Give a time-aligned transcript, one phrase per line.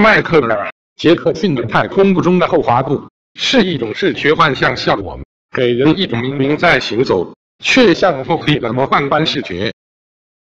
[0.00, 5.20] 迈克尔杰克逊的太空步中的后滑步是一种视觉幻象效果
[5.54, 9.70] 给人一种明明在行走却像锋利的魔幻般视觉。